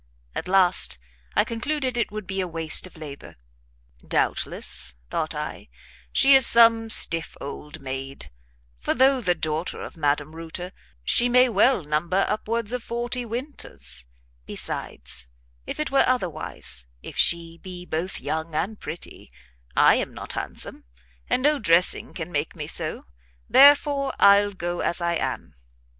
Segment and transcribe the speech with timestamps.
[0.33, 0.97] At last
[1.35, 3.35] I concluded it would be a waste of labour.
[3.99, 5.69] "Doubtless," thought I,
[6.11, 8.31] "she is some stiff old maid;
[8.79, 10.71] for though the daughter of Madame Reuter,
[11.03, 14.07] she may well number upwards of forty winters;
[14.47, 15.27] besides,
[15.67, 19.29] if it were otherwise, if she be both young and pretty,
[19.77, 20.83] I am not handsome,
[21.29, 23.03] and no dressing can make me so,
[23.47, 25.53] therefore I'll go as I am."